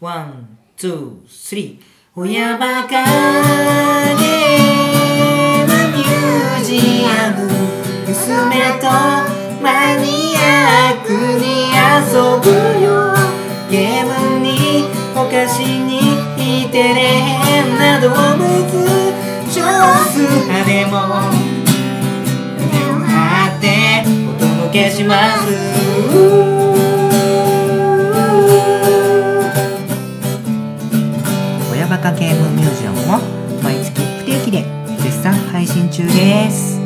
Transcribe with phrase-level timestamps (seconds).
[0.00, 1.84] ワン、ツー、スリー。
[2.14, 7.50] 親バカゲームミュージアム。
[8.06, 8.86] 娘と
[9.60, 10.06] マニ
[10.38, 12.46] アックに遊ぶ
[12.80, 12.86] よ。
[13.68, 15.98] ゲームにお菓子に
[16.36, 18.46] 似てれ変な動物
[19.50, 19.60] 少
[20.12, 20.94] 数派でも。
[22.56, 23.10] 胸を張
[23.58, 23.66] って
[24.28, 26.17] お届けします。
[31.88, 33.18] バカゲームミュージアムも
[33.62, 34.64] 毎月不定期で
[34.98, 36.77] 絶賛配信中です。